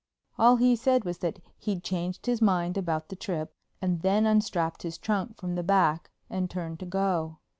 [0.39, 3.53] All he said was that he'd changed his mind about the trip,
[3.83, 7.37] and then unstrapped his trunk from the back and turned to go.